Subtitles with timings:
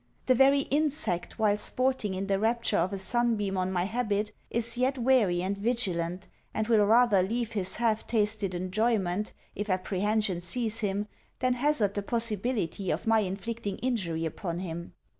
[0.25, 4.31] The very insect, while sporting in the rapture of a sun beam on my habit,
[4.49, 10.41] is yet wary and vigilant, and will rather leave his half tasted enjoyment, if apprehension
[10.41, 14.93] seize him, than hazard the possibility of my inflicting injury upon him.